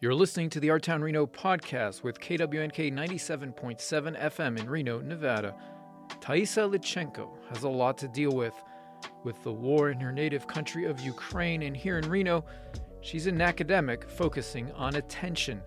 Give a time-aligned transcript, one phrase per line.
[0.00, 5.56] You're listening to the Our Town Reno podcast with KWNK 97.7 FM in Reno, Nevada.
[6.20, 8.54] Taisa Lichenko has a lot to deal with.
[9.24, 12.44] With the war in her native country of Ukraine and here in Reno,
[13.00, 15.60] she's an academic focusing on attention.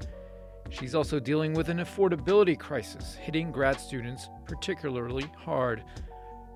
[0.70, 5.84] She's also dealing with an affordability crisis hitting grad students particularly hard.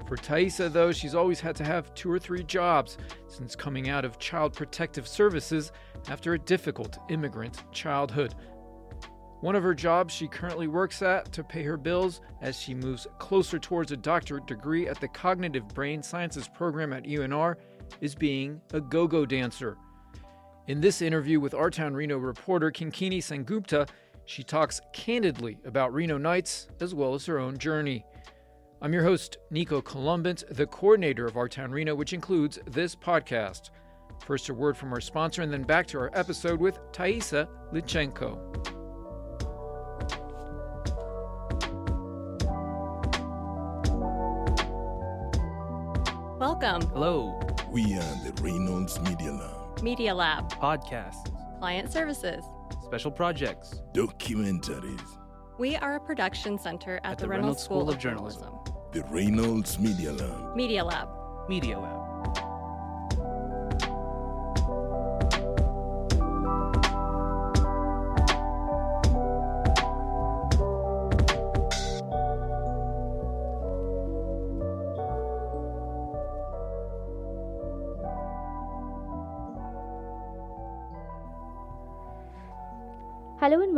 [0.08, 2.98] For Taisa, though, she's always had to have two or three jobs
[3.28, 5.72] since coming out of Child Protective Services
[6.10, 8.36] after a difficult immigrant childhood.
[9.42, 13.08] One of her jobs she currently works at to pay her bills as she moves
[13.20, 17.56] closer towards a doctorate degree at the Cognitive Brain Sciences program at UNR
[18.00, 19.78] is being a go go dancer.
[20.68, 23.88] In this interview with Our Town Reno reporter Kinkini Sengupta,
[24.26, 28.04] she talks candidly about Reno Nights as well as her own journey.
[28.82, 33.70] I'm your host, Nico Colombant, the coordinator of Our Town Reno, which includes this podcast.
[34.26, 38.38] First, a word from our sponsor, and then back to our episode with Taisa Lichenko.
[46.38, 46.82] Welcome.
[46.90, 47.40] Hello.
[47.72, 49.82] We are the Reynolds Media Lab.
[49.82, 50.52] Media Lab.
[50.52, 51.32] Podcasts.
[51.60, 52.44] Client services.
[52.84, 53.82] Special projects.
[53.94, 55.18] Documentaries.
[55.58, 58.42] We are a production center at, at the, the, Reynolds, Reynolds School, School, of Journalism.
[58.44, 58.75] Journalism.
[58.96, 60.56] The Reynolds Media Lab.
[60.56, 61.10] Media Lab.
[61.50, 62.05] Media Lab.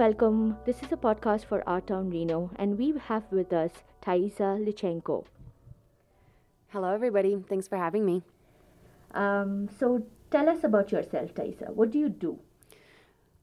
[0.07, 0.55] Welcome.
[0.65, 5.25] This is a podcast for Our Town Reno, and we have with us Taisa Lichenko.
[6.69, 7.35] Hello, everybody.
[7.49, 8.23] Thanks for having me.
[9.13, 11.73] Um, so, tell us about yourself, Taisa.
[11.73, 12.39] What do you do?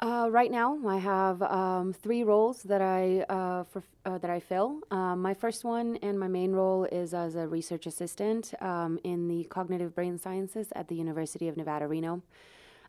[0.00, 4.40] Uh, right now, I have um, three roles that I uh, for, uh, that I
[4.40, 4.80] fill.
[4.90, 9.28] Um, my first one and my main role is as a research assistant um, in
[9.28, 12.22] the cognitive brain sciences at the University of Nevada, Reno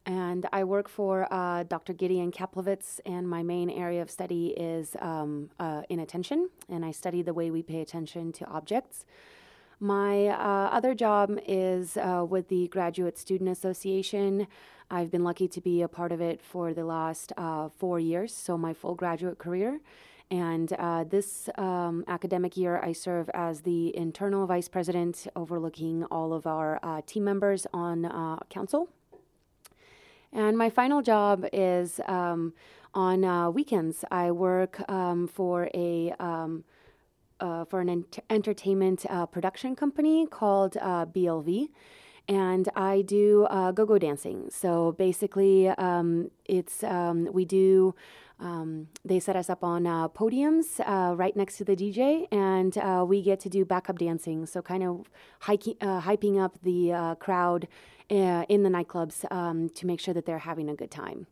[0.05, 1.93] and I work for uh, Dr.
[1.93, 7.21] Gideon Caplovitz, and my main area of study is um, uh, inattention, and I study
[7.21, 9.05] the way we pay attention to objects.
[9.79, 14.47] My uh, other job is uh, with the Graduate Student Association.
[14.91, 18.33] I've been lucky to be a part of it for the last uh, four years,
[18.33, 19.79] so my full graduate career.
[20.31, 26.33] And uh, this um, academic year, I serve as the internal vice president, overlooking all
[26.33, 28.89] of our team members on council
[30.35, 32.53] and my final job is um,
[32.93, 34.03] on uh, weekends.
[34.11, 36.65] I work um, for a um,
[37.39, 41.69] uh, for an ent- entertainment uh, production company called uh, BLV,
[42.27, 44.49] and I do uh, go-go dancing.
[44.49, 47.95] So basically, um, it's um, we do.
[48.37, 52.77] Um, they set us up on uh, podiums uh, right next to the DJ, and
[52.77, 54.45] uh, we get to do backup dancing.
[54.45, 55.09] So, kind of
[55.39, 57.69] hiking, uh, hyping up the crowd
[58.11, 61.27] uh, in the nightclubs um, to make sure that they're having a good time.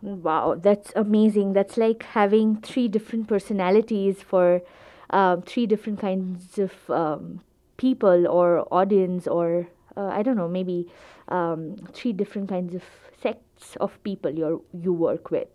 [0.00, 1.52] Wow, that's amazing.
[1.52, 4.62] That's like having three different personalities for
[5.10, 7.40] uh, three different kinds of um,
[7.82, 10.86] people or audience, or uh, I don't know, maybe
[11.28, 12.82] um, three different kinds of
[13.22, 15.48] sects of people you you work with.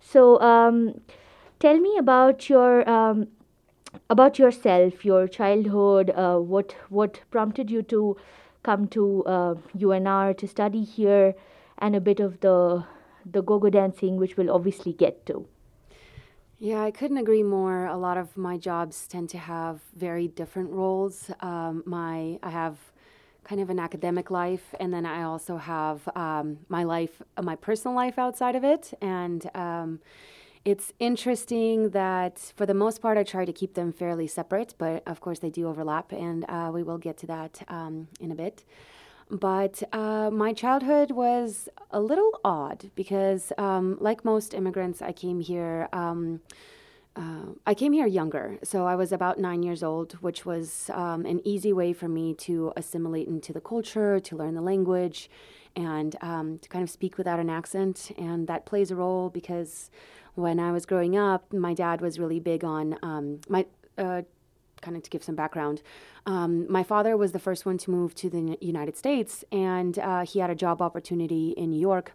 [0.00, 1.00] So, um,
[1.60, 3.26] tell me about your um,
[4.10, 6.10] about yourself, your childhood.
[6.10, 8.16] Uh, what what prompted you to
[8.62, 11.34] come to uh, UNR to study here,
[11.78, 12.84] and a bit of the
[13.24, 15.46] the go-go dancing, which we'll obviously get to.
[16.62, 17.86] Yeah, I couldn't agree more.
[17.86, 21.28] A lot of my jobs tend to have very different roles.
[21.40, 22.76] Um, my I have
[23.42, 27.56] kind of an academic life, and then I also have um, my life, uh, my
[27.56, 29.98] personal life outside of it, and um,
[30.64, 35.02] it's interesting that for the most part, I try to keep them fairly separate, but
[35.04, 38.36] of course they do overlap, and uh, we will get to that um, in a
[38.36, 38.64] bit.
[39.32, 45.40] But uh, my childhood was a little odd because, um, like most immigrants, I came
[45.40, 45.88] here.
[45.94, 46.42] Um,
[47.16, 51.24] uh, I came here younger, so I was about nine years old, which was um,
[51.24, 55.30] an easy way for me to assimilate into the culture, to learn the language,
[55.74, 58.12] and um, to kind of speak without an accent.
[58.18, 59.90] And that plays a role because
[60.34, 63.64] when I was growing up, my dad was really big on um, my.
[63.96, 64.22] Uh,
[64.82, 65.80] kind of to give some background,
[66.26, 70.24] um, my father was the first one to move to the United States, and uh,
[70.24, 72.12] he had a job opportunity in New York.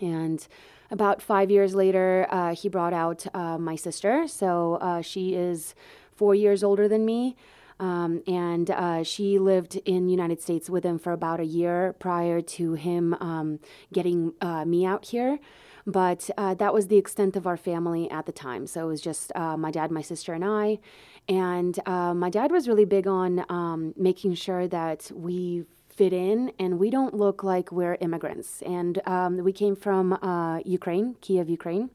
[0.00, 0.46] And
[0.90, 4.26] about five years later, uh, he brought out uh, my sister.
[4.26, 5.74] So uh, she is
[6.14, 7.36] four years older than me.
[7.80, 12.40] Um, and uh, she lived in United States with him for about a year prior
[12.40, 13.58] to him um,
[13.92, 15.38] getting uh, me out here.
[15.84, 18.66] But uh, that was the extent of our family at the time.
[18.68, 20.78] So it was just uh, my dad, my sister, and I.
[21.28, 26.52] And uh, my dad was really big on um, making sure that we fit in
[26.58, 28.62] and we don't look like we're immigrants.
[28.62, 31.90] And um, we came from uh, Ukraine, Kiev, Ukraine.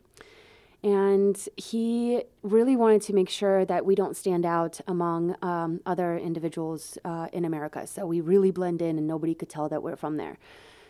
[0.84, 6.18] And he really wanted to make sure that we don't stand out among um, other
[6.18, 7.88] individuals uh, in America.
[7.88, 10.38] So we really blend in and nobody could tell that we're from there.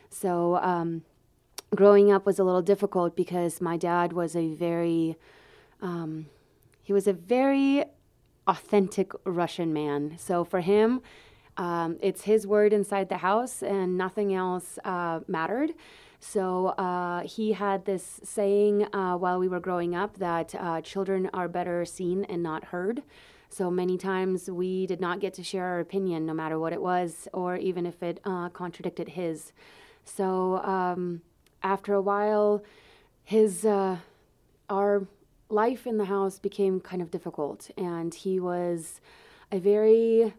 [0.10, 1.04] So um,
[1.74, 5.16] growing up was a little difficult because my dad was a very,
[5.82, 6.28] um,
[6.84, 7.86] he was a very
[8.48, 10.16] authentic Russian man.
[10.18, 11.02] So for him,
[11.58, 15.74] um, it's his word inside the house and nothing else uh, mattered.
[16.20, 21.30] So uh, he had this saying uh, while we were growing up that uh, children
[21.34, 23.04] are better seen and not heard.
[23.50, 26.82] So many times we did not get to share our opinion, no matter what it
[26.82, 29.54] was, or even if it uh, contradicted his.
[30.04, 31.22] So um,
[31.64, 32.64] after a while,
[33.24, 33.98] his uh,
[34.70, 35.08] our
[35.50, 39.00] life in the house became kind of difficult, and he was
[39.52, 40.34] a very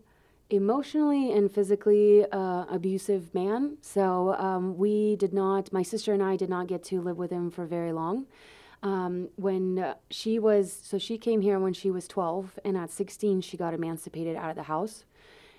[0.50, 3.76] emotionally and physically uh, abusive man.
[3.82, 7.31] So um, we did not, my sister and I did not get to live with
[7.31, 8.26] him for very long.
[8.82, 13.40] Um, when she was, so she came here when she was 12, and at 16,
[13.40, 15.05] she got emancipated out of the house.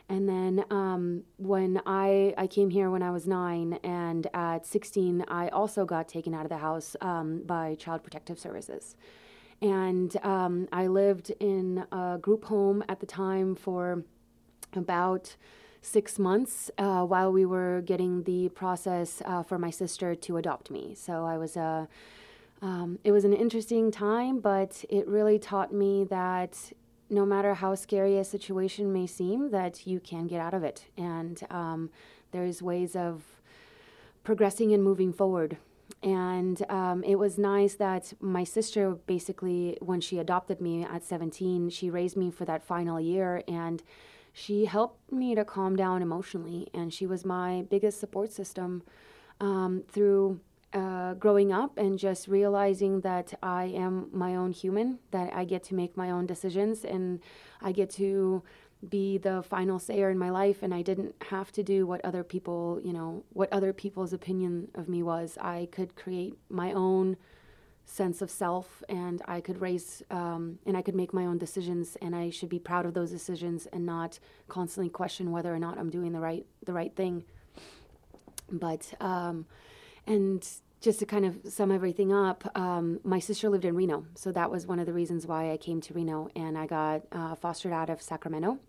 [0.07, 5.25] And then um, when I, I came here when I was nine, and at 16,
[5.27, 8.95] I also got taken out of the house um, by Child Protective Services.
[9.61, 14.03] And um, I lived in a group home at the time for
[14.73, 15.35] about
[15.81, 20.71] six months uh, while we were getting the process uh, for my sister to adopt
[20.71, 20.93] me.
[20.95, 21.61] So I was a.
[21.61, 21.85] Uh,
[22.61, 26.73] um, it was an interesting time, but it really taught me that
[27.09, 30.85] no matter how scary a situation may seem, that you can get out of it,
[30.97, 31.89] and um,
[32.31, 33.23] there's ways of
[34.25, 35.57] progressing and moving forward.
[36.01, 41.69] And um, it was nice that my sister basically, when she adopted me at 17,
[41.69, 43.83] she raised me for that final year and
[44.33, 48.83] she helped me to calm down emotionally, and she was my biggest support system
[49.41, 50.39] um, through
[50.71, 55.63] uh, growing up and just realizing that I am my own human, that I get
[55.65, 57.19] to make my own decisions, and
[57.61, 58.43] I get to
[58.87, 62.23] be the final sayer in my life and I didn't have to do what other
[62.23, 65.37] people, you know, what other people's opinion of me was.
[65.41, 67.17] I could create my own
[67.85, 71.97] sense of self and I could raise um, and I could make my own decisions
[72.01, 75.77] and I should be proud of those decisions and not constantly question whether or not
[75.77, 77.23] I'm doing the right the right thing.
[78.51, 79.45] But um,
[80.07, 80.47] and
[80.81, 84.49] just to kind of sum everything up, um, my sister lived in Reno, so that
[84.49, 87.73] was one of the reasons why I came to Reno and I got uh, fostered
[87.73, 88.59] out of Sacramento.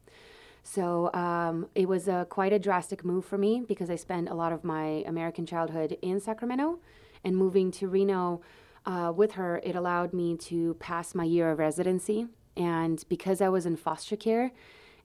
[0.62, 4.35] So um, it was a, quite a drastic move for me because I spent a
[4.35, 6.81] lot of my American childhood in Sacramento,
[7.25, 8.41] and moving to Reno
[8.87, 12.27] uh, with her, it allowed me to pass my year of residency.
[12.56, 14.53] And because I was in foster care,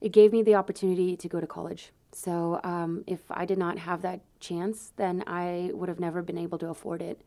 [0.00, 1.92] it gave me the opportunity to go to college.
[2.12, 6.38] So um, if I did not have that chance, then I would have never been
[6.38, 7.20] able to afford it.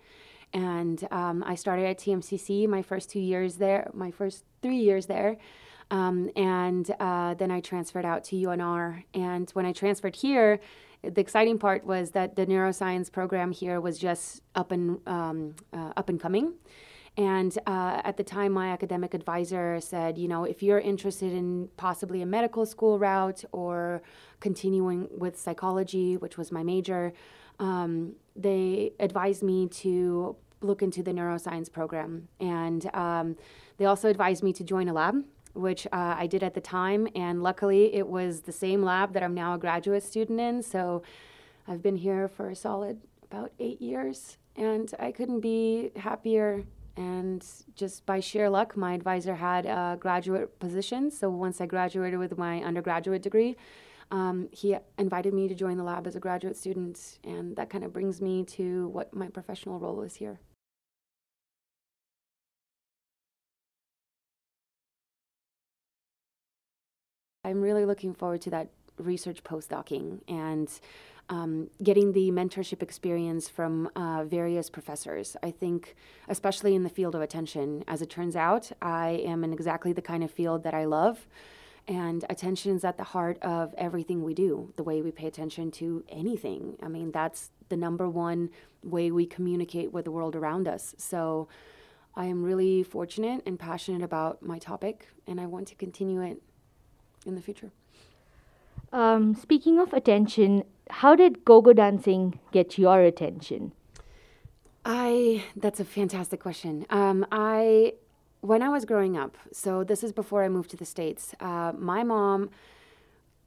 [0.53, 5.05] And um, I started at TMCC my first two years there, my first three years
[5.05, 5.37] there.
[5.91, 9.03] Um, and uh, then I transferred out to UNR.
[9.13, 10.59] And when I transferred here,
[11.03, 15.93] the exciting part was that the neuroscience program here was just up and um, uh,
[15.95, 16.53] up and coming.
[17.17, 21.69] And uh, at the time, my academic advisor said, you know, if you're interested in
[21.75, 24.01] possibly a medical school route or
[24.39, 27.13] continuing with psychology, which was my major,
[27.59, 32.27] um, they advised me to look into the neuroscience program.
[32.39, 33.35] And um,
[33.77, 35.23] they also advised me to join a lab
[35.53, 37.07] which uh, I did at the time.
[37.15, 40.63] And luckily, it was the same lab that I'm now a graduate student in.
[40.63, 41.03] So
[41.67, 43.01] I've been here for a solid
[43.31, 46.63] about eight years, and I couldn't be happier.
[46.97, 51.11] And just by sheer luck, my advisor had a graduate position.
[51.11, 53.55] So once I graduated with my undergraduate degree,
[54.11, 57.19] um, he invited me to join the lab as a graduate student.
[57.23, 60.39] And that kind of brings me to what my professional role is here.
[67.45, 68.69] I'm really looking forward to that
[68.99, 70.69] research postdocing and
[71.29, 75.37] um, getting the mentorship experience from uh, various professors.
[75.43, 75.95] I think,
[76.27, 80.01] especially in the field of attention, as it turns out, I am in exactly the
[80.01, 81.27] kind of field that I love.
[81.87, 85.71] And attention is at the heart of everything we do, the way we pay attention
[85.71, 86.77] to anything.
[86.83, 88.49] I mean, that's the number one
[88.83, 90.93] way we communicate with the world around us.
[90.97, 91.47] So
[92.15, 96.41] I am really fortunate and passionate about my topic, and I want to continue it
[97.25, 97.71] in the future.
[98.91, 103.73] Um, speaking of attention, how did go-go dancing get your attention?
[104.85, 106.85] I that's a fantastic question.
[106.89, 107.93] Um, I
[108.41, 111.35] when I was growing up, so this is before I moved to the states.
[111.39, 112.49] Uh, my mom,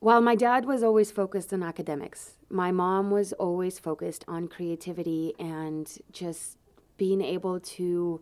[0.00, 5.32] while my dad was always focused on academics, my mom was always focused on creativity
[5.38, 6.58] and just
[6.98, 8.20] being able to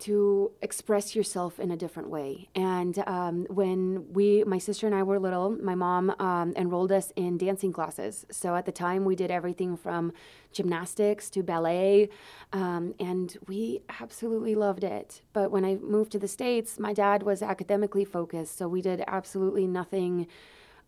[0.00, 2.48] to express yourself in a different way.
[2.54, 7.12] And um, when we, my sister and I were little, my mom um, enrolled us
[7.16, 8.24] in dancing classes.
[8.30, 10.12] So at the time, we did everything from
[10.52, 12.08] gymnastics to ballet,
[12.52, 15.20] um, and we absolutely loved it.
[15.32, 19.02] But when I moved to the States, my dad was academically focused, so we did
[19.06, 20.26] absolutely nothing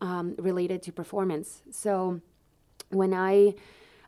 [0.00, 1.62] um, related to performance.
[1.70, 2.20] So
[2.90, 3.54] when I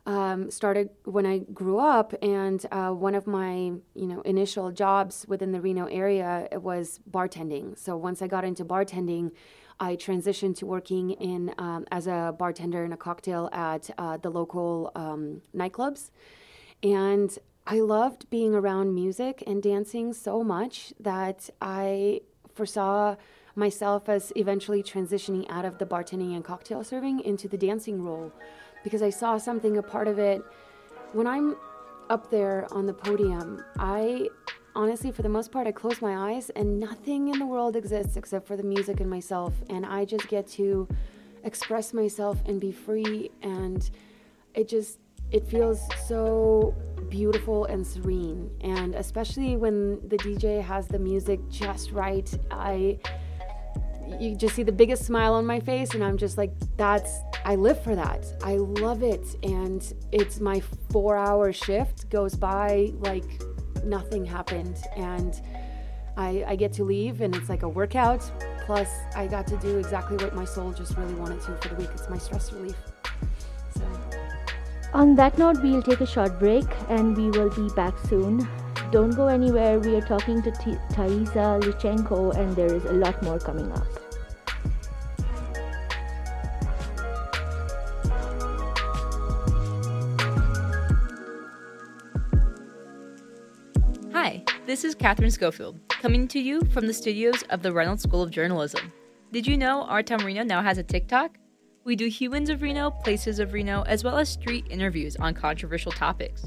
[0.07, 3.55] um, started when I grew up, and uh, one of my
[3.95, 7.79] you know initial jobs within the Reno area was bartending.
[7.79, 9.31] So once I got into bartending,
[9.79, 14.31] I transitioned to working in um, as a bartender in a cocktail at uh, the
[14.31, 16.11] local um, nightclubs,
[16.83, 22.23] and I loved being around music and dancing so much that I
[22.55, 23.17] foresaw
[23.55, 28.33] myself as eventually transitioning out of the bartending and cocktail serving into the dancing role
[28.83, 30.43] because I saw something, a part of it.
[31.13, 31.57] When I'm
[32.11, 34.29] up there on the podium, I
[34.75, 38.17] honestly, for the most part, I close my eyes and nothing in the world exists
[38.17, 39.55] except for the music and myself.
[39.71, 40.89] And I just get to
[41.45, 43.31] express myself and be free.
[43.43, 43.89] And
[44.55, 44.99] it just,
[45.31, 46.75] it feels so
[47.09, 48.51] beautiful and serene.
[48.63, 52.99] And especially when the DJ has the music just right, I
[54.21, 57.55] you just see the biggest smile on my face and i'm just like that's i
[57.55, 58.27] live for that.
[58.43, 59.27] I love it.
[59.43, 63.25] And it's my four hour shift goes by like
[63.85, 64.79] nothing happened.
[64.97, 65.41] And
[66.17, 68.31] I, I get to leave and it's like a workout.
[68.67, 71.75] Plus i got to do exactly what my soul just really wanted to for the
[71.77, 71.91] week.
[71.93, 72.77] It's my stress relief.
[73.77, 73.83] So.
[74.95, 78.49] On that note we'll take a short break and we will be back soon.
[78.91, 79.79] Don't go anywhere.
[79.79, 84.02] We are talking to T- Thaisa Lichenko, and there is a lot more coming up.
[94.73, 98.31] This is Catherine Schofield, coming to you from the studios of the Reynolds School of
[98.31, 98.91] Journalism.
[99.31, 101.37] Did you know Our Town Reno now has a TikTok?
[101.85, 105.93] We do humans of Reno, places of Reno, as well as street interviews on controversial
[105.93, 106.47] topics.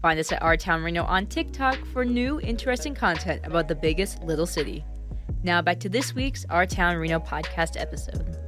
[0.00, 4.22] Find us at Our Town Reno on TikTok for new, interesting content about the biggest
[4.22, 4.82] little city.
[5.42, 8.47] Now back to this week's Our Town Reno podcast episode.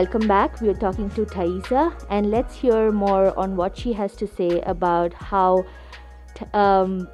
[0.00, 0.62] Welcome back.
[0.62, 4.62] We are talking to Thaisa, and let's hear more on what she has to say
[4.62, 5.66] about how
[6.54, 7.06] um,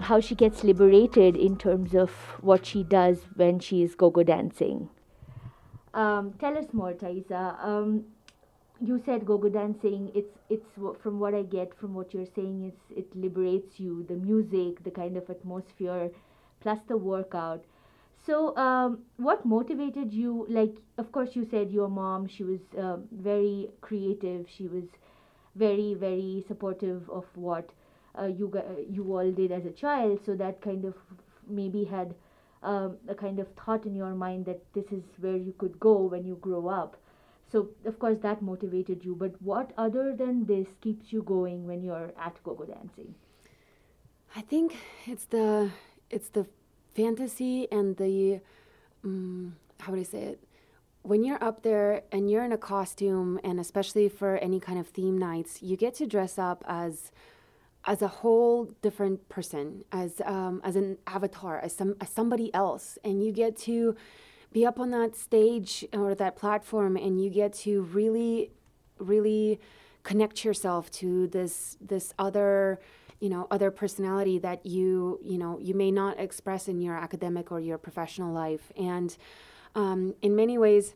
[0.00, 2.10] how she gets liberated in terms of
[2.40, 4.88] what she does when she is go-go dancing.
[5.94, 7.56] Um, tell us more, Thaisa.
[7.62, 8.02] Um,
[8.80, 10.10] you said go-go dancing.
[10.12, 10.66] It's it's
[11.04, 12.72] from what I get from what you're saying.
[12.72, 14.04] It's it liberates you.
[14.08, 16.10] The music, the kind of atmosphere,
[16.60, 17.64] plus the workout
[18.26, 20.46] so, um, what motivated you?
[20.48, 24.46] Like, of course, you said your mom, she was uh, very creative.
[24.48, 24.84] She was
[25.54, 27.70] very, very supportive of what
[28.18, 28.52] uh, you
[28.88, 30.20] you all did as a child.
[30.24, 30.94] So that kind of
[31.48, 32.14] maybe had
[32.62, 36.02] um, a kind of thought in your mind that this is where you could go
[36.02, 36.96] when you grow up.
[37.52, 39.14] So of course that motivated you.
[39.14, 43.14] But what other than this keeps you going when you're at go-go dancing?
[44.34, 44.76] I think
[45.06, 45.70] it's the
[46.10, 46.46] it's the
[46.94, 48.40] fantasy and the
[49.04, 50.40] um, how would I say it?
[51.02, 54.88] When you're up there and you're in a costume, and especially for any kind of
[54.88, 57.12] theme nights, you get to dress up as
[57.86, 62.98] as a whole different person, as um, as an avatar, as some as somebody else,
[63.04, 63.94] and you get to
[64.52, 68.50] be up on that stage or that platform, and you get to really,
[68.98, 69.60] really
[70.04, 72.80] connect yourself to this this other
[73.24, 77.50] you know other personality that you you know you may not express in your academic
[77.50, 78.70] or your professional life.
[78.76, 79.16] And
[79.74, 80.94] um, in many ways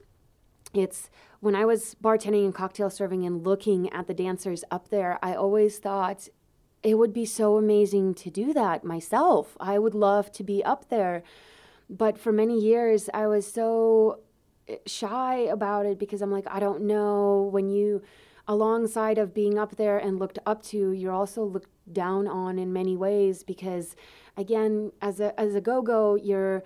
[0.74, 1.08] it's
[1.40, 5.32] when i was bartending and cocktail serving and looking at the dancers up there i
[5.34, 6.28] always thought
[6.82, 9.56] it would be so amazing to do that myself.
[9.58, 11.24] I would love to be up there.
[11.90, 14.20] But for many years i was so
[14.68, 17.48] eh, shy about it because i'm like i don't know.
[17.50, 18.02] When you
[18.46, 22.72] alongside of being up there and looked up to, you're also looked down on in
[22.72, 23.96] many ways because,
[24.36, 26.62] again, as a as a go go, you're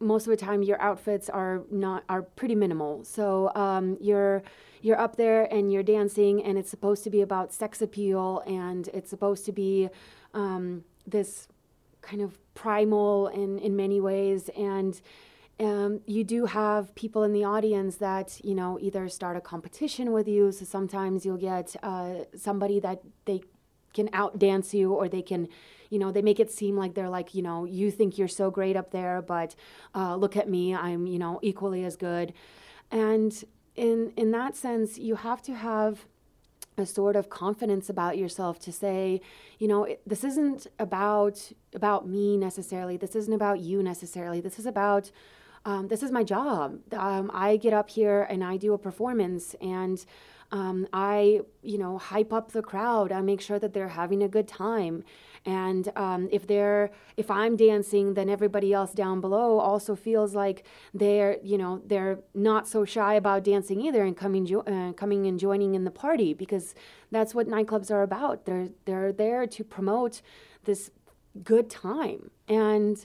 [0.00, 3.04] most of the time your outfits are not are pretty minimal.
[3.04, 4.42] So um, you're
[4.80, 8.88] you're up there and you're dancing, and it's supposed to be about sex appeal, and
[8.88, 9.88] it's supposed to be
[10.34, 11.48] um, this
[12.00, 15.00] kind of primal in in many ways, and
[15.60, 20.12] um, you do have people in the audience that you know either start a competition
[20.12, 20.52] with you.
[20.52, 23.42] So sometimes you'll get uh, somebody that they
[23.92, 25.48] can outdance you, or they can,
[25.90, 28.50] you know, they make it seem like they're like, you know, you think you're so
[28.50, 29.54] great up there, but
[29.94, 32.32] uh, look at me, I'm, you know, equally as good.
[32.90, 33.32] And
[33.76, 36.06] in in that sense, you have to have
[36.78, 39.20] a sort of confidence about yourself to say,
[39.58, 42.96] you know, it, this isn't about about me necessarily.
[42.96, 44.40] This isn't about you necessarily.
[44.40, 45.10] This is about
[45.64, 46.80] um, this is my job.
[46.92, 50.04] Um, I get up here and I do a performance and
[50.52, 53.10] um, I, you know, hype up the crowd.
[53.10, 55.02] I make sure that they're having a good time.
[55.44, 60.64] And um, if they're, if I'm dancing, then everybody else down below also feels like
[60.94, 65.26] they're, you know, they're not so shy about dancing either and coming, jo- uh, coming
[65.26, 66.74] and joining in the party because
[67.10, 68.44] that's what nightclubs are about.
[68.44, 70.20] They're, they're there to promote
[70.64, 70.90] this
[71.42, 72.30] good time.
[72.46, 73.04] And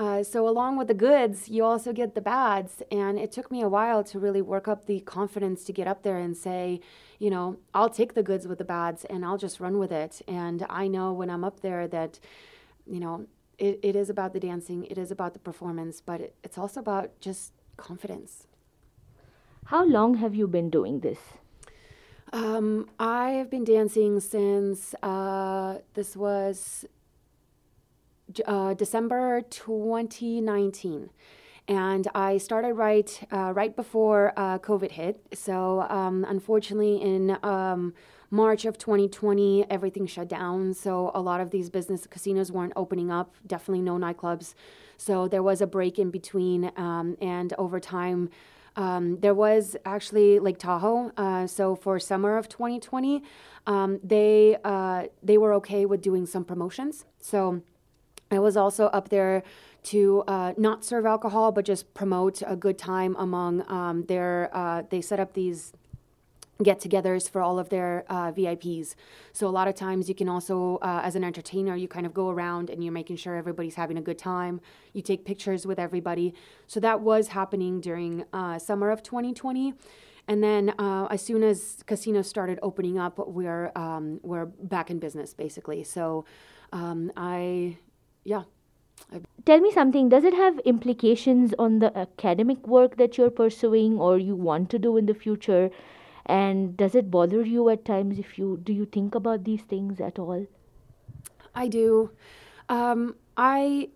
[0.00, 2.82] uh, so, along with the goods, you also get the bads.
[2.90, 6.02] And it took me a while to really work up the confidence to get up
[6.02, 6.80] there and say,
[7.18, 10.22] you know, I'll take the goods with the bads and I'll just run with it.
[10.26, 12.18] And I know when I'm up there that,
[12.86, 13.26] you know,
[13.58, 16.80] it, it is about the dancing, it is about the performance, but it, it's also
[16.80, 18.46] about just confidence.
[19.66, 21.18] How long have you been doing this?
[22.32, 26.86] Um, I have been dancing since uh, this was
[28.46, 31.10] uh, December 2019
[31.68, 35.20] and I started right uh, right before uh, COVID hit.
[35.32, 37.94] So um, unfortunately, in um,
[38.30, 40.74] March of 2020, everything shut down.
[40.74, 43.36] So a lot of these business casinos weren't opening up.
[43.46, 44.54] Definitely no nightclubs.
[44.96, 48.30] So there was a break in between, um, and over time.
[48.76, 51.12] Um, there was actually Lake Tahoe.
[51.16, 53.22] Uh, so for summer of 2020,
[53.66, 57.04] um, they uh, they were okay with doing some promotions.
[57.20, 57.62] So
[58.30, 59.42] I was also up there
[59.82, 64.50] to uh, not serve alcohol, but just promote a good time among um, their.
[64.52, 65.72] Uh, they set up these
[66.62, 68.94] get-togethers for all of their uh, VIPs.
[69.32, 72.12] So a lot of times you can also, uh, as an entertainer, you kind of
[72.12, 74.60] go around and you're making sure everybody's having a good time.
[74.92, 76.34] You take pictures with everybody.
[76.66, 79.72] So that was happening during uh, summer of 2020.
[80.28, 84.98] And then uh, as soon as casinos started opening up, we're um, we're back in
[84.98, 85.82] business basically.
[85.82, 86.24] So
[86.72, 87.78] um, I
[88.24, 88.44] yeah.
[89.44, 90.08] Tell me something.
[90.08, 94.78] Does it have implications on the academic work that you're pursuing or you want to
[94.78, 95.70] do in the future?
[96.26, 100.00] And does it bother you at times if you do you think about these things
[100.00, 100.46] at all?
[101.54, 102.10] I do.
[102.68, 103.88] Um, I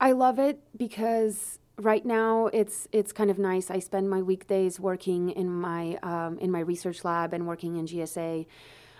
[0.00, 3.70] I love it because right now it's it's kind of nice.
[3.70, 7.86] I spend my weekdays working in my um, in my research lab and working in
[7.86, 8.46] GSA.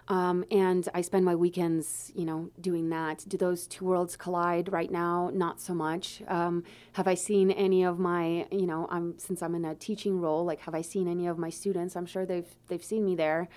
[0.08, 3.24] Um, and I spend my weekends, you know, doing that.
[3.26, 5.30] Do those two worlds collide right now?
[5.32, 6.22] Not so much.
[6.28, 6.62] Um,
[6.92, 10.44] have I seen any of my, you know, I'm since I'm in a teaching role,
[10.44, 11.96] like have I seen any of my students?
[11.96, 13.48] I'm sure they've they've seen me there.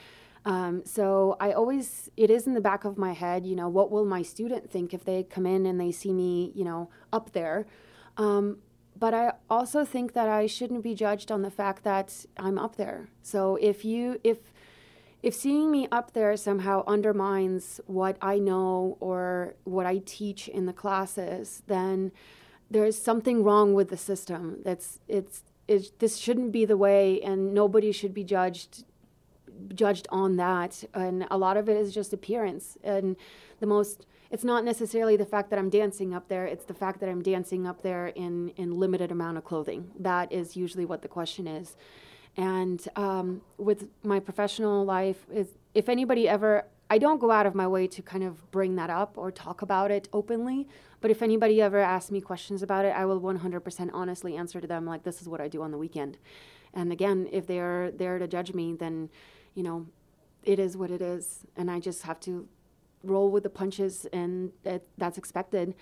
[0.45, 3.91] Um, so I always, it is in the back of my head, you know, what
[3.91, 7.33] will my student think if they come in and they see me, you know, up
[7.33, 7.65] there?
[8.15, 8.59] Um,
[8.97, 12.77] but I also think that I shouldn't be judged on the fact that I'm up
[12.77, 13.09] there.
[13.21, 14.37] So if you, if
[15.27, 20.67] if seeing me up there somehow undermines what I know or what I teach in
[20.67, 22.13] the classes, then
[22.71, 24.59] there's something wrong with the system.
[24.63, 28.85] That's it's, it's this shouldn't be the way, and nobody should be judged
[29.73, 30.85] judged on that.
[30.93, 32.77] And a lot of it is just appearance.
[32.81, 33.17] And
[33.59, 37.01] the most it's not necessarily the fact that I'm dancing up there, it's the fact
[37.01, 39.91] that I'm dancing up there in in limited amount of clothing.
[39.99, 41.75] That is usually what the question is.
[42.37, 47.55] And um, with my professional life, is if anybody ever, I don't go out of
[47.55, 50.67] my way to kind of bring that up or talk about it openly.
[51.01, 54.67] But if anybody ever asks me questions about it, I will 100% honestly answer to
[54.67, 56.17] them like, "This is what I do on the weekend."
[56.73, 59.09] And again, if they're there to judge me, then
[59.55, 59.87] you know,
[60.43, 62.47] it is what it is, and I just have to
[63.03, 65.73] roll with the punches, and it, that's expected.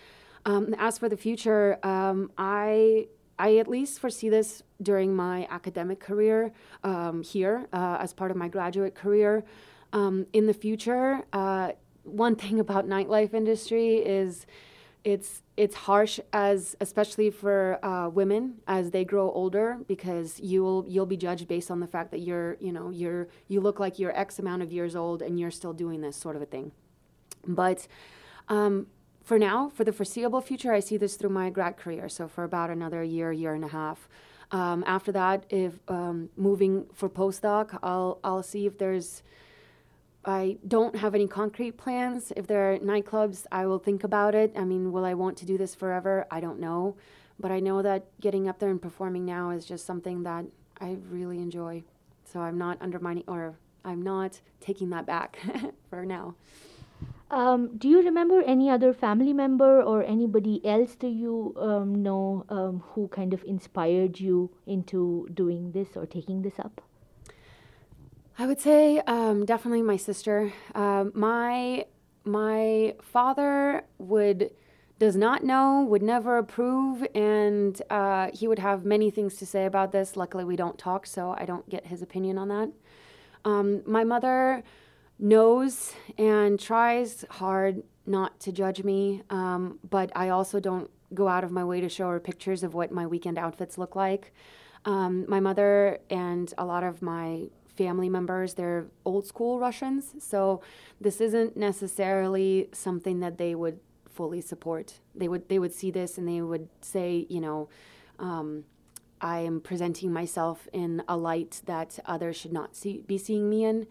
[0.45, 5.99] Um, as for the future, um, I I at least foresee this during my academic
[5.99, 6.51] career
[6.83, 9.43] um, here uh, as part of my graduate career.
[9.93, 14.45] Um, in the future, uh, one thing about nightlife industry is
[15.03, 21.05] it's it's harsh as especially for uh, women as they grow older because you'll you'll
[21.05, 24.17] be judged based on the fact that you're you know you're you look like you're
[24.17, 26.71] X amount of years old and you're still doing this sort of a thing.
[27.47, 27.87] But
[28.49, 28.87] um,
[29.25, 32.07] for now, for the foreseeable future, I see this through my grad career.
[32.09, 34.07] So for about another year, year and a half.
[34.51, 39.23] Um, after that, if um, moving for postdoc, I'll I'll see if there's.
[40.27, 42.33] I don't have any concrete plans.
[42.35, 44.53] If there are nightclubs, I will think about it.
[44.55, 46.25] I mean, will I want to do this forever?
[46.31, 46.95] I don't know,
[47.39, 50.45] but I know that getting up there and performing now is just something that
[50.79, 51.83] I really enjoy.
[52.25, 55.37] So I'm not undermining or I'm not taking that back
[55.89, 56.35] for now.
[57.31, 62.45] Um, do you remember any other family member or anybody else that you um, know
[62.49, 66.81] um, who kind of inspired you into doing this or taking this up?
[68.37, 70.53] I would say um, definitely my sister.
[70.75, 71.85] Uh, my
[72.25, 74.51] my father would
[74.97, 79.65] does not know, would never approve, and uh, he would have many things to say
[79.65, 80.15] about this.
[80.15, 82.71] Luckily, we don't talk, so I don't get his opinion on that.
[83.43, 84.63] Um, my mother
[85.19, 91.43] knows and tries hard not to judge me, um, but I also don't go out
[91.43, 94.33] of my way to show her pictures of what my weekend outfits look like.
[94.83, 100.61] Um, my mother and a lot of my family members, they're old school Russians, so
[101.01, 104.99] this isn't necessarily something that they would fully support.
[105.13, 107.69] They would they would see this and they would say, you know,
[108.19, 108.63] um,
[109.19, 113.65] I am presenting myself in a light that others should not see, be seeing me
[113.65, 113.87] in.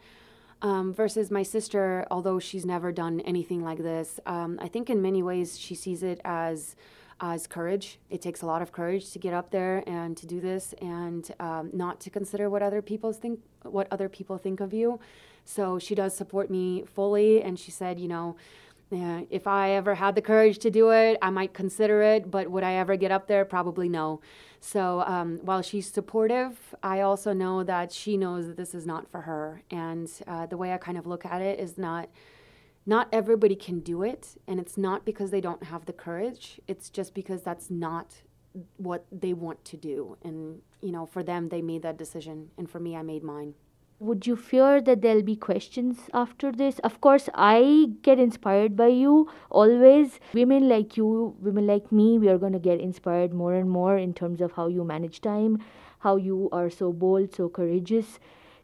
[0.65, 5.03] Um, versus my sister, although she's never done anything like this, um, I think in
[5.03, 6.75] many ways she sees it as
[7.21, 7.99] as courage.
[8.09, 11.31] It takes a lot of courage to get up there and to do this, and
[11.39, 13.41] um, not to consider what other people think
[13.77, 15.01] what other people think of you.
[15.45, 18.37] So she does support me fully, and she said, you know,
[18.95, 22.49] yeah, if I ever had the courage to do it, I might consider it, but
[22.51, 23.45] would I ever get up there?
[23.45, 24.21] Probably no.
[24.61, 29.11] So um, while she's supportive, I also know that she knows that this is not
[29.11, 29.63] for her.
[29.71, 32.09] And uh, the way I kind of look at it is not
[32.87, 36.61] not everybody can do it, and it's not because they don't have the courage.
[36.69, 38.15] It's just because that's not
[38.77, 40.19] what they want to do.
[40.23, 43.55] And you know, for them, they made that decision, and for me, I made mine
[44.01, 46.79] would you fear that there'll be questions after this?
[46.81, 50.21] Of course i get inspired by you always.
[50.33, 53.97] Women like you women like me we are going to get inspired more and more
[53.97, 55.59] in terms of how you manage time
[56.05, 58.19] how you are so bold so courageous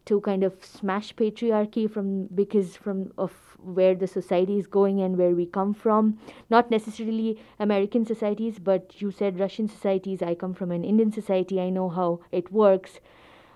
[0.05, 3.33] to kind of smash patriarchy from because from of
[3.79, 6.17] where the society is going and where we come from.
[6.49, 10.21] Not necessarily american societies but you said russian societies.
[10.21, 11.59] I come from an indian society.
[11.59, 12.99] I know how it works.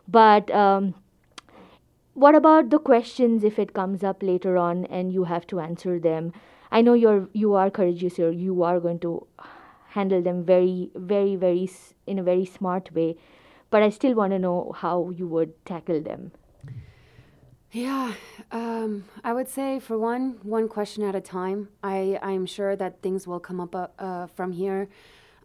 [0.07, 0.93] But um,
[2.15, 5.99] what about the questions if it comes up later on and you have to answer
[5.99, 6.31] them?
[6.71, 9.27] I know you're you are courageous or you are going to
[9.95, 11.69] handle them very very very
[12.07, 13.15] in a very smart way
[13.69, 16.31] but i still want to know how you would tackle them.
[17.71, 18.13] Yeah
[18.51, 21.69] um, i would say for one one question at a time.
[21.83, 24.89] I i'm sure that things will come up uh from here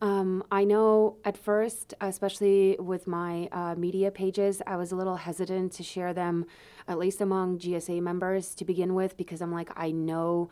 [0.00, 5.16] um, I know at first, especially with my uh, media pages, I was a little
[5.16, 6.46] hesitant to share them,
[6.88, 10.48] at least among GSA members to begin with, because I'm like, I know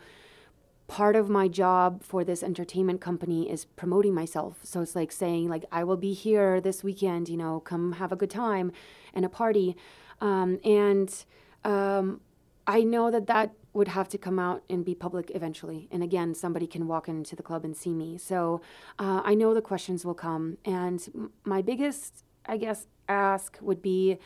[0.87, 4.59] part of my job for this entertainment company is promoting myself.
[4.63, 8.11] So it's like saying, like, I will be here this weekend, you know, come have
[8.11, 8.71] a good time
[9.13, 9.75] and a party.
[10.21, 11.25] Um, and
[11.63, 12.21] um,
[12.67, 15.87] I know that that would have to come out and be public eventually.
[15.91, 18.17] And again, somebody can walk into the club and see me.
[18.17, 18.61] So
[18.97, 20.57] uh, I know the questions will come.
[20.65, 24.17] And my biggest, I guess, ask would be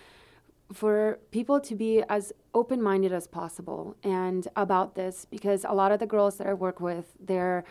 [0.71, 5.91] for people to be as open minded as possible and about this because a lot
[5.91, 7.63] of the girls that I work with, they're,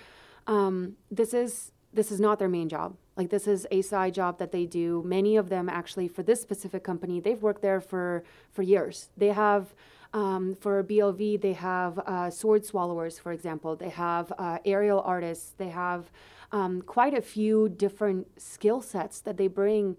[0.46, 2.96] um, this is this is not their main job.
[3.16, 5.02] Like this is a side job that they do.
[5.04, 9.10] Many of them actually for this specific company, they've worked there for for years.
[9.16, 9.74] They have
[10.12, 13.76] um, for BLV, they have uh, sword swallowers, for example.
[13.76, 15.54] They have uh, aerial artists.
[15.56, 16.10] They have
[16.50, 19.96] um, quite a few different skill sets that they bring.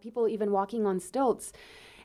[0.00, 1.52] People even walking on stilts.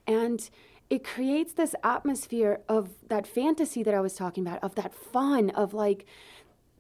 [0.07, 0.49] And
[0.89, 5.51] it creates this atmosphere of that fantasy that I was talking about, of that fun,
[5.51, 6.05] of like,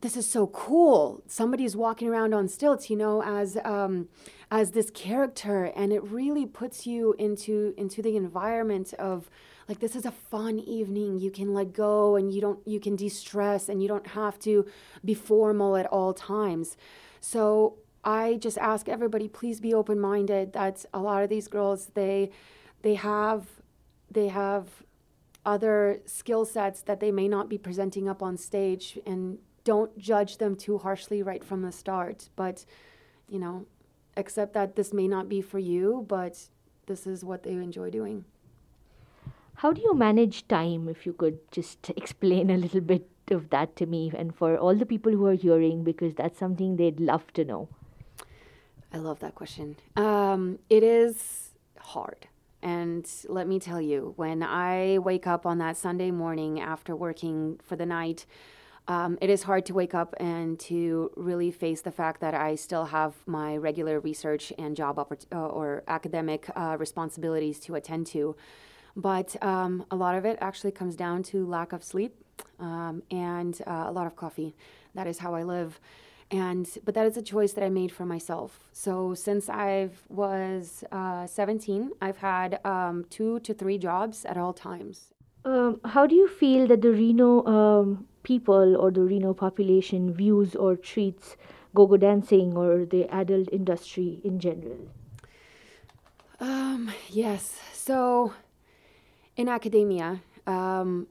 [0.01, 1.21] this is so cool.
[1.27, 4.09] Somebody's walking around on stilts, you know, as um,
[4.49, 9.29] as this character, and it really puts you into into the environment of
[9.67, 11.19] like this is a fun evening.
[11.19, 14.65] You can let go and you don't you can de-stress and you don't have to
[15.03, 16.77] be formal at all times.
[17.19, 20.53] So i just ask everybody please be open-minded.
[20.53, 22.31] That a lot of these girls they
[22.81, 23.47] they have
[24.09, 24.67] they have
[25.45, 30.37] other skill sets that they may not be presenting up on stage and don't judge
[30.37, 32.29] them too harshly right from the start.
[32.35, 32.65] But
[33.29, 33.65] you know
[34.17, 36.49] accept that this may not be for you but
[36.85, 38.25] this is what they enjoy doing
[39.61, 40.89] how do you manage time?
[40.89, 44.75] If you could just explain a little bit of that to me and for all
[44.75, 47.69] the people who are hearing because that's something they'd love to know?
[48.91, 49.77] I love that question.
[49.95, 52.27] Um, it is hard.
[52.63, 57.59] And let me tell you, when I wake up on that Sunday morning after working
[57.63, 58.25] for the night,
[58.87, 62.55] um, it is hard to wake up and to really face the fact that I
[62.55, 68.07] still have my regular research and job oppor- uh, or academic uh, responsibilities to attend
[68.07, 68.35] to.
[68.95, 72.15] But um, a lot of it actually comes down to lack of sleep
[72.59, 74.55] um, and uh, a lot of coffee.
[74.95, 75.79] That is how I live.
[76.29, 78.59] And but that is a choice that I made for myself.
[78.71, 84.53] So since I was uh, 17, I've had um, two to three jobs at all
[84.53, 85.11] times.
[85.43, 90.55] Um, how do you feel that the Reno um, people or the Reno population views
[90.55, 91.35] or treats
[91.73, 94.87] go-go dancing or the adult industry in general?
[96.39, 97.59] Um, yes.
[97.73, 98.33] So
[99.35, 101.07] in academia, um,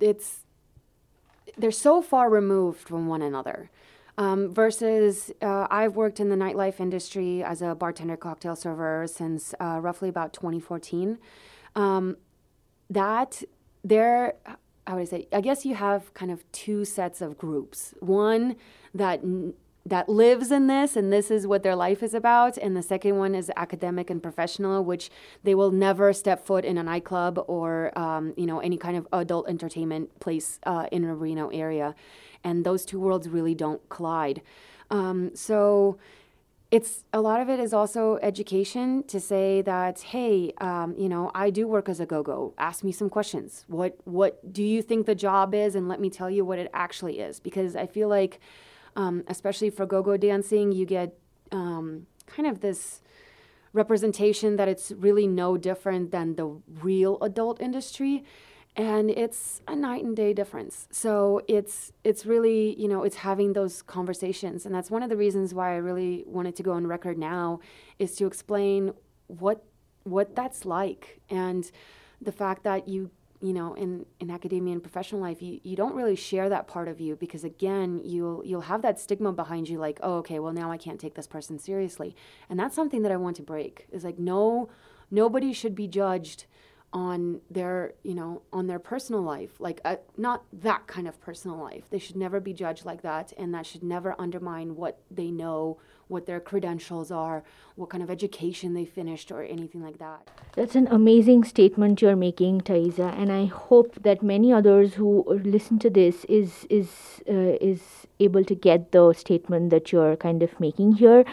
[0.00, 0.40] it's
[1.56, 3.70] they're so far removed from one another.
[4.18, 9.54] Um, versus, uh, I've worked in the nightlife industry as a bartender cocktail server since
[9.58, 11.18] uh, roughly about 2014.
[11.74, 12.18] Um,
[12.90, 13.42] that
[13.82, 14.34] there,
[14.86, 15.28] how would I say?
[15.32, 17.94] I guess you have kind of two sets of groups.
[18.00, 18.56] One
[18.94, 19.22] that
[19.84, 22.56] that lives in this and this is what their life is about.
[22.56, 25.10] And the second one is academic and professional which
[25.42, 29.08] they will never step foot in a nightclub or um, you know any kind of
[29.12, 31.94] adult entertainment place uh, in a reno area.
[32.44, 34.42] And those two worlds really don't collide.
[34.90, 35.98] Um, so
[36.70, 41.30] it's a lot of it is also education to say that hey um, you know
[41.34, 42.54] i do work as a go-go.
[42.56, 43.64] Ask me some questions.
[43.66, 45.74] What what do you think the job is?
[45.74, 47.40] And let me tell you what it actually is.
[47.40, 48.38] Because i feel like
[48.96, 51.16] um, especially for go-go dancing you get
[51.50, 53.02] um, kind of this
[53.72, 56.46] representation that it's really no different than the
[56.82, 58.24] real adult industry
[58.74, 60.88] and it's a night and day difference.
[60.90, 65.16] So it's it's really you know it's having those conversations and that's one of the
[65.16, 67.60] reasons why i really wanted to go on record now
[67.98, 68.92] is to explain
[69.26, 69.62] what
[70.04, 71.70] what that's like and
[72.20, 73.10] the fact that you
[73.42, 76.88] you know in in academia and professional life you, you don't really share that part
[76.88, 80.52] of you because again you'll you'll have that stigma behind you like oh okay well
[80.52, 82.14] now i can't take this person seriously.
[82.48, 84.70] And that's something that i want to break is like no
[85.10, 86.46] nobody should be judged
[86.92, 91.56] on their you know on their personal life like uh, not that kind of personal
[91.56, 91.84] life.
[91.90, 95.78] They should never be judged like that and that should never undermine what they know
[96.12, 97.42] what their credentials are
[97.74, 102.16] what kind of education they finished or anything like that that's an amazing statement you're
[102.16, 106.88] making Thaisa and I hope that many others who listen to this is is
[107.28, 107.80] uh, is
[108.20, 111.24] able to get the statement that you're kind of making here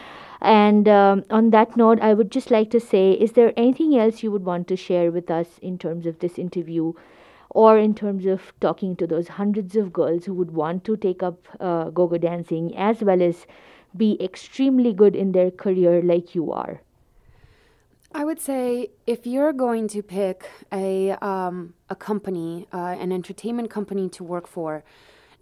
[0.42, 4.24] and um, on that note, I would just like to say is there anything else
[4.24, 6.94] you would want to share with us in terms of this interview?
[7.50, 11.24] Or in terms of talking to those hundreds of girls who would want to take
[11.24, 13.48] up uh, go go dancing as well as
[13.96, 16.82] be extremely good in their career like you are?
[18.12, 23.70] I would say if you're going to pick a um, a company, uh, an entertainment
[23.70, 24.84] company to work for,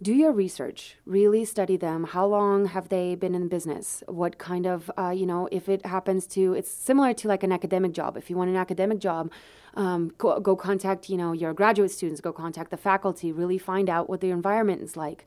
[0.02, 0.96] do your research.
[1.06, 2.04] Really study them.
[2.04, 4.02] How long have they been in business?
[4.06, 7.52] What kind of uh, you know if it happens to it's similar to like an
[7.52, 8.16] academic job.
[8.16, 9.32] If you want an academic job
[9.74, 13.88] um, go, go contact you know your graduate students go contact the faculty really find
[13.88, 15.26] out what the environment is like.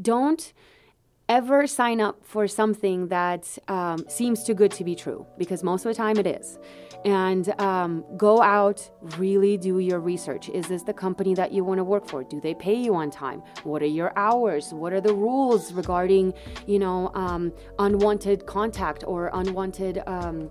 [0.00, 0.52] Don't
[1.28, 5.84] ever sign up for something that um, seems too good to be true because most
[5.84, 6.58] of the time it is.
[7.04, 10.48] And um, go out really do your research.
[10.48, 12.24] Is this the company that you want to work for?
[12.24, 13.42] Do they pay you on time?
[13.62, 14.72] What are your hours?
[14.72, 16.34] What are the rules regarding
[16.66, 20.50] you know um, unwanted contact or unwanted um,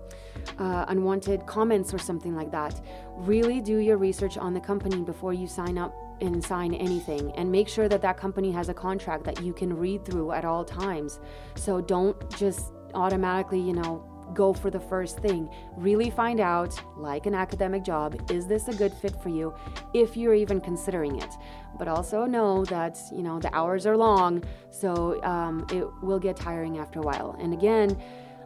[0.58, 2.80] uh, unwanted comments or something like that?
[3.16, 7.50] Really do your research on the company before you sign up and sign anything and
[7.50, 10.64] make sure that that company has a contract that you can read through at all
[10.64, 11.20] times
[11.54, 14.04] so don't just automatically you know
[14.34, 15.48] go for the first thing.
[15.76, 19.54] Really find out, like an academic job, is this a good fit for you
[19.94, 21.30] if you're even considering it?
[21.78, 26.36] But also know that, you know, the hours are long, so um, it will get
[26.36, 27.36] tiring after a while.
[27.40, 28.00] And again,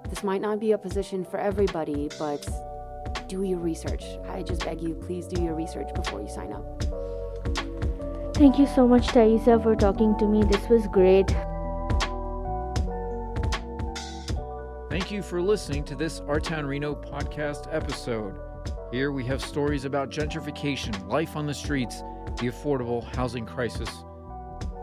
[0.08, 2.48] this might not be a position for everybody, but
[3.28, 4.04] do your research.
[4.28, 7.01] I just beg you, please do your research before you sign up.
[8.42, 10.42] Thank you so much, Thaisa, for talking to me.
[10.42, 11.28] This was great.
[14.90, 18.34] Thank you for listening to this Our Town Reno podcast episode.
[18.90, 22.00] Here we have stories about gentrification, life on the streets,
[22.40, 23.88] the affordable housing crisis.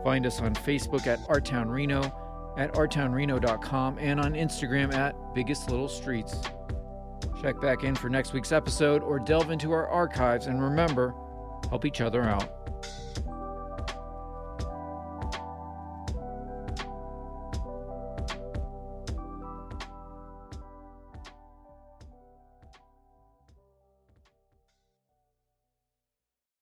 [0.06, 2.02] Find us on Facebook at Our Town Reno,
[2.58, 6.40] at ourtownreno.com, and on Instagram at Biggest Little Streets.
[7.42, 11.14] Check back in for next week's episode or delve into our archives and remember,
[11.70, 12.56] help each other out.